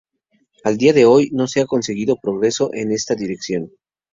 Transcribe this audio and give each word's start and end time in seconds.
A 0.63 0.71
día 0.71 0.93
de 0.93 1.05
hoy, 1.05 1.29
no 1.31 1.45
se 1.45 1.61
ha 1.61 1.67
conseguido 1.67 2.15
progreso 2.15 2.71
en 2.73 2.91
esta 2.91 3.13
dirección. 3.13 3.69